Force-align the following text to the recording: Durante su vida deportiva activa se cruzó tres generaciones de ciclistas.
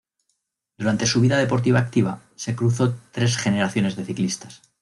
Durante 0.79 1.05
su 1.05 1.21
vida 1.21 1.37
deportiva 1.37 1.77
activa 1.77 2.19
se 2.35 2.55
cruzó 2.55 2.97
tres 3.11 3.37
generaciones 3.37 3.95
de 3.95 4.03
ciclistas. 4.05 4.63